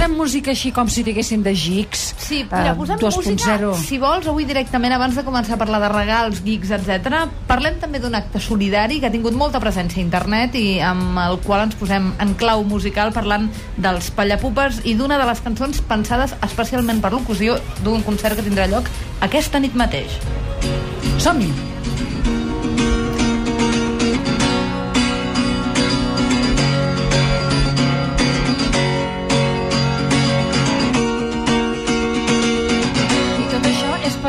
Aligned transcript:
posem 0.00 0.16
música 0.16 0.50
així 0.54 0.70
com 0.72 0.88
si 0.88 1.02
diguéssim 1.04 1.42
de 1.44 1.52
gigs. 1.52 2.14
Sí, 2.16 2.40
mira, 2.44 2.72
eh, 2.72 2.74
posem 2.76 2.96
2.0. 2.96 3.20
música, 3.20 3.74
si 3.84 3.98
vols, 4.00 4.26
avui 4.26 4.46
directament, 4.48 4.94
abans 4.96 5.14
de 5.14 5.24
començar 5.26 5.54
a 5.54 5.58
parlar 5.60 5.80
de 5.82 5.90
regals, 5.92 6.40
geeks, 6.42 6.70
etc. 6.70 7.26
parlem 7.46 7.76
també 7.80 8.00
d'un 8.00 8.14
acte 8.14 8.40
solidari 8.40 9.00
que 9.00 9.06
ha 9.06 9.12
tingut 9.12 9.36
molta 9.36 9.60
presència 9.60 10.00
a 10.00 10.04
internet 10.04 10.54
i 10.56 10.80
amb 10.80 11.18
el 11.20 11.38
qual 11.44 11.66
ens 11.66 11.76
posem 11.76 12.14
en 12.18 12.34
clau 12.34 12.64
musical 12.64 13.12
parlant 13.12 13.50
dels 13.76 14.10
Pallapupes 14.10 14.80
i 14.84 14.94
d'una 14.94 15.18
de 15.20 15.26
les 15.28 15.40
cançons 15.40 15.82
pensades 15.82 16.32
especialment 16.40 17.00
per 17.00 17.12
l'ocasió 17.12 17.58
d'un 17.84 18.00
concert 18.02 18.36
que 18.36 18.46
tindrà 18.46 18.70
lloc 18.70 18.88
aquesta 19.20 19.60
nit 19.60 19.76
mateix. 19.76 20.16
Som-hi! 21.18 21.69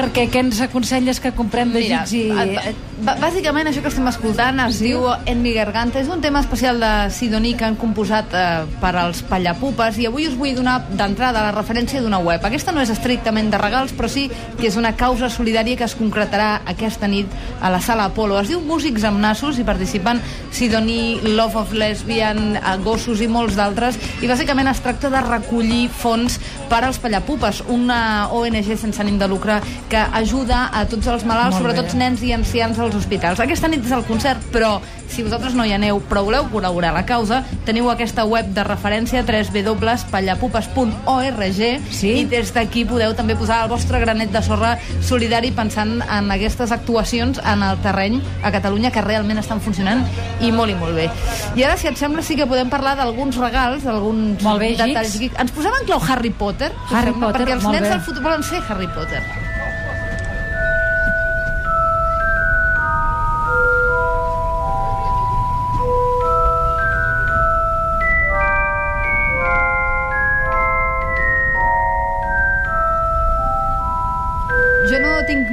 Perquè 0.02 0.28
què 0.34 0.42
ens 0.42 0.60
aconselles 0.66 1.20
que 1.22 1.32
comprem 1.38 1.70
de 1.74 1.82
Mira, 1.84 2.02
gigs 2.10 2.14
i... 2.18 2.56
b- 2.58 2.74
b- 3.06 3.16
bàsicament 3.22 3.70
això 3.70 3.84
que 3.84 3.90
estem 3.92 4.08
escoltant 4.10 4.60
es 4.66 4.80
diu 4.82 5.04
En 5.30 5.42
mi 5.44 5.54
garganta, 5.54 6.00
és 6.02 6.10
un 6.10 6.22
tema 6.22 6.42
especial 6.42 6.80
de 6.82 6.90
Sidoní 7.14 7.54
que 7.58 7.66
han 7.68 7.76
composat 7.80 8.34
eh, 8.34 8.64
per 8.82 8.96
als 8.98 9.22
Pallapupes 9.30 10.00
i 10.02 10.08
avui 10.10 10.26
us 10.28 10.36
vull 10.40 10.56
donar 10.58 10.80
d'entrada 10.90 11.44
la 11.46 11.52
referència 11.54 12.02
d'una 12.02 12.20
web. 12.24 12.44
Aquesta 12.48 12.74
no 12.74 12.82
és 12.82 12.90
estrictament 12.94 13.52
de 13.54 13.60
regals, 13.62 13.94
però 13.94 14.10
sí 14.10 14.26
que 14.60 14.68
és 14.70 14.78
una 14.80 14.96
causa 14.98 15.30
solidària 15.30 15.78
que 15.78 15.86
es 15.86 15.96
concretarà 15.98 16.62
aquesta 16.66 17.08
nit 17.08 17.30
a 17.62 17.70
la 17.74 17.82
sala 17.82 18.10
Apolo. 18.10 18.40
Es 18.42 18.50
diu 18.50 18.62
Músics 18.66 19.06
amb 19.08 19.22
Nassos 19.22 19.60
i 19.62 19.66
participen 19.68 20.22
Sidoní, 20.52 21.20
Love 21.36 21.62
of 21.62 21.74
Lesbian, 21.78 22.56
eh, 22.58 22.78
Gossos 22.84 23.22
i 23.22 23.30
molts 23.32 23.56
d'altres 23.60 24.00
i 24.22 24.30
bàsicament 24.30 24.70
es 24.72 24.82
tracta 24.82 25.10
de 25.14 25.22
recollir 25.22 25.88
fons 25.90 26.40
per 26.72 26.82
als 26.88 26.98
Pallapupes, 27.04 27.62
una 27.70 28.30
ONG 28.34 28.74
sense 28.78 29.02
ànim 29.04 29.18
de 29.20 29.28
lucre 29.28 29.60
que 29.92 30.00
ajuda 30.00 30.70
a 30.72 30.86
tots 30.88 31.04
els 31.12 31.26
malalts, 31.28 31.58
Molt 31.60 31.68
bé. 31.68 31.74
sobretot 31.76 31.92
nens 32.00 32.22
i 32.24 32.32
ancians 32.32 32.80
als 32.80 32.96
hospitals. 32.96 33.40
Aquesta 33.44 33.68
nit 33.68 33.84
és 33.86 33.92
el 33.92 34.06
concert, 34.08 34.40
però 34.54 34.78
si 35.12 35.20
vosaltres 35.26 35.52
no 35.54 35.66
hi 35.68 35.74
aneu 35.76 35.98
però 36.08 36.22
voleu 36.24 36.46
col·laborar 36.48 36.90
a 36.94 36.96
la 37.02 37.06
causa, 37.06 37.42
teniu 37.68 37.90
aquesta 37.92 38.24
web 38.24 38.46
de 38.56 38.64
referència 38.64 39.26
www.pallapupes.org 39.28 41.60
Sí. 41.92 42.08
i 42.22 42.26
des 42.26 42.54
d'aquí 42.56 42.86
podeu 42.88 43.12
també 43.18 43.36
posar 43.36 43.64
el 43.66 43.70
vostre 43.70 44.00
granet 44.00 44.32
de 44.32 44.42
sorra 44.42 44.78
solidari 45.04 45.52
pensant 45.52 46.00
en 46.08 46.32
aquestes 46.32 46.72
actuacions 46.72 47.42
en 47.44 47.62
el 47.64 47.78
terreny 47.84 48.22
a 48.44 48.52
Catalunya 48.52 48.92
que 48.92 49.02
realment 49.02 49.38
estan 49.40 49.60
funcionant 49.60 50.06
i 50.40 50.52
molt 50.52 50.72
i 50.72 50.76
molt 50.76 50.96
bé. 50.96 51.10
I 51.56 51.64
ara, 51.68 51.76
si 51.78 51.88
et 51.88 51.98
sembla, 52.00 52.22
sí 52.24 52.36
que 52.40 52.46
podem 52.48 52.70
parlar 52.70 52.96
d'alguns 52.96 53.36
regals, 53.38 53.84
d'alguns 53.84 54.40
detalls. 54.42 55.18
Gics. 55.20 55.36
Ens 55.40 55.52
posem 55.52 55.72
en 55.82 55.86
clau 55.86 56.00
Harry 56.08 56.30
Potter, 56.32 56.72
Harry 56.92 57.12
sembla? 57.12 57.28
Potter, 57.28 57.42
perquè 57.46 57.54
els 57.60 57.64
nens 57.68 57.82
bé. 57.82 57.90
del 57.90 58.02
futur 58.02 58.24
volen 58.24 58.44
ser 58.44 58.62
Harry 58.70 58.88
Potter. 58.88 59.51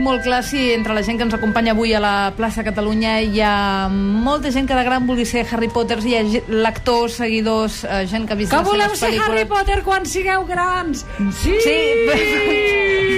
Molt 0.09 0.25
clar 0.25 0.41
si 0.47 0.71
entre 0.73 0.95
la 0.97 1.03
gent 1.05 1.19
que 1.21 1.27
ens 1.27 1.35
acompanya 1.37 1.75
avui 1.75 1.93
a 1.93 2.01
la 2.01 2.33
plaça 2.37 2.65
Catalunya 2.65 3.19
hi 3.21 3.43
ha 3.45 3.89
molta 3.93 4.53
gent 4.55 4.69
que 4.69 4.77
de 4.79 4.85
gran 4.87 5.05
vulgui 5.09 5.27
ser 5.29 5.45
Harry 5.53 5.69
Potter, 5.69 5.99
hi 6.01 6.17
ha 6.17 6.23
lectors, 6.49 7.19
seguidors, 7.21 7.83
eh, 7.85 8.07
gent 8.09 8.25
que 8.27 8.33
ha 8.33 8.39
vist 8.41 8.55
Que 8.55 8.63
les 8.63 8.65
seves 8.65 8.73
voleu 8.73 8.97
ser 8.97 9.11
pel·lícules. 9.11 9.29
Harry 9.29 9.47
Potter 9.53 9.79
quan 9.85 10.09
sigueu 10.09 10.47
grans? 10.49 11.05
Sí! 11.43 11.59
Sí, 11.61 11.79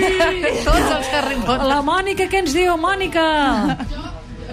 tots 0.66 0.92
els 0.98 1.14
Harry 1.14 1.38
Potter. 1.46 1.70
La 1.70 1.80
Mònica, 1.86 2.26
què 2.30 2.42
ens 2.42 2.56
diu, 2.56 2.74
Mònica? 2.80 3.26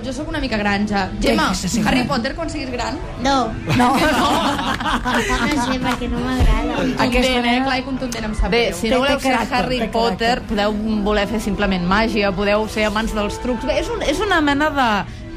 Jo 0.08 0.14
sóc 0.16 0.30
una 0.32 0.40
mica 0.40 0.56
granja. 0.56 1.10
Gemma, 1.20 1.50
Sí, 1.54 1.68
sí, 1.68 1.82
sí. 1.82 1.84
Harry 1.86 2.06
Potter 2.08 2.34
quan 2.36 2.50
siguis 2.50 2.70
gran? 2.72 2.96
No, 3.22 3.52
No. 3.78 3.90
no 3.92 5.64
sé, 5.66 5.80
perquè 5.84 6.08
no 6.10 6.20
m'agrada. 6.24 6.78
Contundent, 6.78 7.46
eh? 7.52 7.58
Clar 7.66 7.78
i 7.82 7.84
contundent, 7.86 8.26
em 8.30 8.36
sap 8.38 8.52
Bé, 8.54 8.62
greu. 8.70 8.78
si 8.80 8.90
no 8.92 9.00
voleu 9.04 9.20
ser 9.20 9.34
caràcter, 9.34 9.58
Harry 9.60 9.82
Potter, 9.92 10.42
podeu 10.48 10.74
voler 11.04 11.28
fer 11.28 11.42
simplement 11.44 11.84
màgia, 11.90 12.32
podeu 12.36 12.68
ser 12.72 12.86
amants 12.88 13.14
dels 13.18 13.40
trucs. 13.44 13.66
Bé, 13.68 13.80
és, 13.82 13.90
un, 13.92 14.02
és 14.08 14.20
una 14.24 14.40
mena 14.42 14.70
de 14.72 14.88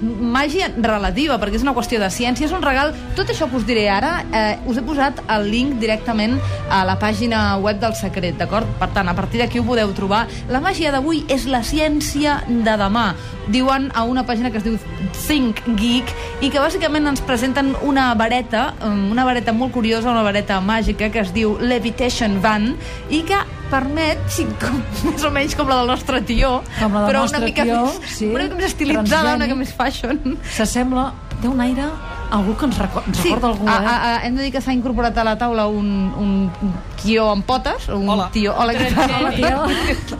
màgia 0.00 0.70
relativa, 0.76 1.38
perquè 1.40 1.60
és 1.60 1.64
una 1.64 1.74
qüestió 1.76 2.00
de 2.00 2.08
ciència, 2.12 2.46
és 2.46 2.54
un 2.56 2.62
regal. 2.64 2.94
Tot 3.16 3.30
això 3.30 3.48
que 3.50 3.58
us 3.58 3.66
diré 3.68 3.88
ara, 3.92 4.24
eh, 4.32 4.58
us 4.66 4.78
he 4.78 4.84
posat 4.86 5.20
el 5.28 5.50
link 5.50 5.78
directament 5.80 6.38
a 6.70 6.84
la 6.84 6.98
pàgina 6.98 7.58
web 7.60 7.80
del 7.80 7.94
Secret, 7.94 8.38
d'acord? 8.38 8.66
Per 8.80 8.88
tant, 8.94 9.08
a 9.08 9.14
partir 9.14 9.40
d'aquí 9.40 9.60
ho 9.60 9.64
podeu 9.64 9.92
trobar. 9.92 10.26
La 10.48 10.60
màgia 10.60 10.92
d'avui 10.92 11.24
és 11.28 11.46
la 11.46 11.62
ciència 11.62 12.40
de 12.48 12.76
demà. 12.76 13.14
Diuen 13.50 13.90
a 13.94 14.04
una 14.04 14.24
pàgina 14.24 14.50
que 14.50 14.58
es 14.58 14.64
diu 14.64 14.78
Think 15.26 15.62
Geek 15.76 16.12
i 16.40 16.50
que 16.50 16.60
bàsicament 16.60 17.06
ens 17.10 17.20
presenten 17.20 17.74
una 17.82 18.14
vareta, 18.14 18.74
um, 18.84 19.10
una 19.10 19.24
vareta 19.24 19.52
molt 19.52 19.72
curiosa, 19.72 20.10
una 20.10 20.22
vareta 20.22 20.60
màgica 20.60 21.10
que 21.10 21.20
es 21.20 21.32
diu 21.34 21.58
Levitation 21.60 22.40
Van 22.42 22.76
i 23.10 23.22
que 23.26 23.38
permet, 23.70 24.20
sí, 24.32 24.46
com, 24.60 24.78
més 25.06 25.24
o 25.26 25.32
menys 25.34 25.56
com 25.58 25.70
la 25.70 25.80
del 25.80 25.90
nostre 25.94 26.20
tió, 26.26 26.60
Com 26.78 26.94
la 26.96 27.04
del 27.04 27.10
però 27.12 27.24
nostre 27.24 27.40
una 27.40 27.48
mica, 27.48 27.66
tió, 27.68 27.82
més, 27.86 28.14
sí, 28.18 28.30
una 28.30 28.44
mica 28.44 28.60
més 28.60 28.70
estilitzada, 28.72 29.34
una 29.38 29.46
mica 29.46 29.58
més 29.64 29.74
fashion. 29.76 30.38
S'assembla... 30.56 31.10
Té 31.40 31.48
un 31.48 31.60
aire... 31.64 31.86
Algú 32.30 32.52
que 32.54 32.66
ens, 32.68 32.76
reco 32.78 33.00
ens 33.08 33.22
recorda 33.24 33.48
algú, 33.48 33.64
eh? 33.66 33.72
a, 33.74 33.94
a, 33.96 34.10
hem 34.26 34.36
de 34.36 34.44
dir 34.44 34.52
que 34.54 34.60
s'ha 34.62 34.74
incorporat 34.76 35.16
a 35.18 35.24
la 35.26 35.32
taula 35.40 35.64
un, 35.66 35.88
un 36.20 36.74
tió 37.02 37.30
amb 37.30 37.44
potes, 37.44 37.88
un 37.88 38.08
Hola. 38.08 38.28
tió... 38.32 38.54
Hola, 38.56 38.74
què 38.74 38.88
tal? 38.94 39.10
Hola, 39.18 39.30
tio. 39.34 39.64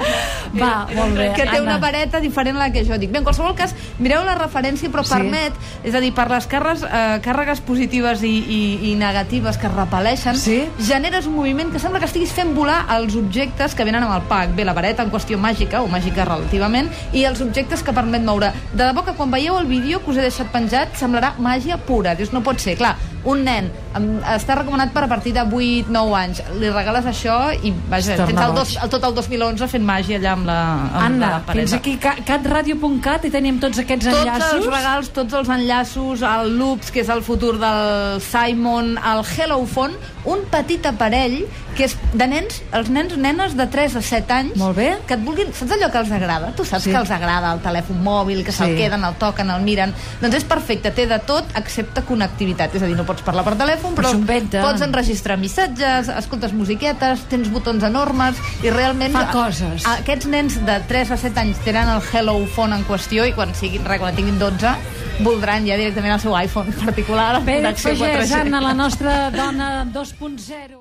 Va, 0.61 0.87
molt 0.97 1.15
bé. 1.17 1.29
que 1.37 1.45
té 1.45 1.49
Anna. 1.59 1.63
una 1.63 1.77
vareta 1.79 2.21
diferent 2.21 2.57
a 2.57 2.67
la 2.67 2.71
que 2.73 2.85
jo 2.85 2.97
dic. 2.99 3.11
Bé, 3.13 3.19
en 3.21 3.25
qualsevol 3.27 3.55
cas, 3.55 3.75
mireu 3.99 4.25
la 4.27 4.35
referència, 4.39 4.91
però 4.91 5.05
Sí. 5.05 5.13
permet, 5.15 5.53
és 5.85 5.95
a 5.95 6.01
dir, 6.01 6.13
per 6.15 6.29
les 6.31 6.49
càrregues, 6.49 6.83
eh, 6.85 7.21
càrregues 7.23 7.61
positives 7.61 8.23
i, 8.23 8.33
i, 8.39 8.91
i 8.91 8.95
negatives 8.97 9.59
que 9.59 9.67
es 9.69 9.73
repel·leixen, 9.75 10.35
Sí. 10.37 10.65
generes 10.81 11.27
un 11.27 11.35
moviment 11.37 11.71
que 11.73 11.79
sembla 11.79 12.01
que 12.01 12.07
estiguis 12.07 12.33
fent 12.33 12.55
volar 12.55 12.87
els 12.97 13.15
objectes 13.17 13.75
que 13.75 13.85
venen 13.85 14.03
amb 14.03 14.15
el 14.17 14.23
pack. 14.29 14.55
Bé, 14.57 14.65
la 14.65 14.73
vareta 14.75 15.03
en 15.03 15.11
qüestió 15.13 15.39
màgica, 15.39 15.83
o 15.83 15.89
màgica 15.89 16.25
relativament, 16.25 16.91
i 17.13 17.25
els 17.25 17.41
objectes 17.41 17.83
que 17.83 17.93
permet 17.93 18.23
moure. 18.23 18.53
De 18.73 18.85
debò 18.85 19.05
que 19.05 19.13
quan 19.15 19.31
veieu 19.31 19.59
el 19.59 19.67
vídeo 19.67 20.03
que 20.05 20.11
us 20.11 20.17
he 20.17 20.23
deixat 20.23 20.51
penjat, 20.51 20.97
semblarà 20.97 21.35
màgia 21.39 21.77
pura. 21.79 22.15
Dius, 22.15 22.33
no 22.33 22.43
pot 22.43 22.59
ser. 22.59 22.77
Clar, 22.77 22.97
un 23.25 23.45
nen 23.45 23.71
està 23.95 24.55
recomanat 24.55 24.93
per 24.95 25.03
a 25.05 25.09
partir 25.11 25.33
de 25.35 25.41
8-9 25.43 26.15
anys. 26.19 26.43
Li 26.61 26.71
regales 26.71 27.07
això 27.11 27.39
i, 27.63 27.73
vaja, 27.91 28.13
Es 28.15 28.21
torna 28.21 28.27
tens 28.31 28.49
el, 28.49 28.55
dos, 28.55 28.75
el, 28.83 28.91
tot 28.93 29.05
el 29.09 29.15
2011 29.17 29.69
fent 29.73 29.85
màgia 29.87 30.19
allà 30.21 30.33
amb 30.37 30.47
la, 30.47 30.59
amb 30.75 31.01
Anna, 31.07 31.31
la 31.47 31.55
fins 31.57 31.73
aquí 31.75 31.97
ca- 31.99 32.17
catradio.cat 32.27 33.25
i 33.27 33.31
tenim 33.35 33.59
tots 33.63 33.79
aquests 33.83 34.07
tots 34.07 34.21
enllaços. 34.23 34.55
els 34.61 34.67
regals, 34.75 35.11
tots 35.17 35.35
els 35.41 35.49
enllaços, 35.57 36.23
el 36.23 36.55
Loops, 36.59 36.91
que 36.95 37.01
és 37.03 37.09
el 37.09 37.23
futur 37.27 37.57
del 37.59 38.21
Simon, 38.21 38.97
el 38.99 39.25
Hello 39.37 39.65
Phone, 39.67 39.95
un 40.31 40.45
petit 40.53 40.85
aparell 40.87 41.41
que 41.77 41.87
és 41.87 41.95
de 42.13 42.27
nens, 42.29 42.61
els 42.77 42.91
nens, 42.91 43.15
nenes 43.17 43.55
de 43.57 43.65
3 43.71 43.95
a 43.97 44.03
7 44.03 44.33
anys, 44.35 44.57
Molt 44.59 44.77
bé. 44.77 44.89
que 45.07 45.15
et 45.15 45.23
vulguin... 45.25 45.53
Saps 45.55 45.71
allò 45.77 45.89
que 45.91 45.99
els 46.03 46.11
agrada? 46.13 46.51
Tu 46.59 46.65
saps 46.67 46.83
Sí. 46.85 46.91
que 46.91 46.99
els 46.99 47.11
agrada 47.15 47.53
el 47.55 47.61
telèfon 47.63 48.03
mòbil, 48.03 48.43
que 48.45 48.53
se'l 48.53 48.75
Sí. 48.75 48.77
queden, 48.77 49.05
el 49.07 49.15
toquen, 49.23 49.49
el 49.51 49.63
miren... 49.63 49.95
Doncs 50.21 50.35
és 50.43 50.45
perfecte, 50.45 50.91
té 50.91 51.07
de 51.07 51.19
tot 51.25 51.47
excepte 51.57 52.03
connectivitat. 52.05 52.75
És 52.75 52.83
a 52.83 52.87
dir, 52.91 52.97
no 52.99 53.07
pots 53.09 53.23
parlar 53.23 53.45
per 53.47 53.55
telèfon, 53.57 53.79
però 53.97 54.13
S'ho 54.13 54.21
inventen. 54.21 54.63
pots 54.63 54.85
enregistrar 54.85 55.39
missatges, 55.41 56.11
escoltes 56.21 56.53
musiquetes, 56.57 57.25
tens 57.33 57.51
botons 57.53 57.85
enormes 57.87 58.41
i 58.65 58.71
realment... 58.71 59.15
Fa 59.17 59.29
coses. 59.33 59.87
Aquests 59.89 60.29
nens 60.31 60.59
de 60.67 60.79
3 60.91 61.15
a 61.17 61.21
7 61.21 61.43
anys 61.43 61.63
tenen 61.65 61.91
el 61.97 62.03
Hello 62.13 62.37
Phone 62.55 62.77
en 62.79 62.85
qüestió 62.89 63.27
i 63.29 63.35
quan, 63.37 63.55
siguin, 63.57 63.87
re, 63.89 63.99
quan 64.03 64.17
tinguin 64.17 64.39
12 64.41 64.77
voldran 65.25 65.67
ja 65.69 65.77
directament 65.77 66.15
el 66.17 66.23
seu 66.23 66.37
iPhone 66.37 66.73
particular 66.81 67.43
Pérez 67.45 67.83
Pagès, 67.83 68.01
4G. 68.01 68.41
Anna, 68.45 68.61
la 68.71 68.75
nostra 68.75 69.31
dona 69.35 69.85
2.0. 69.93 70.79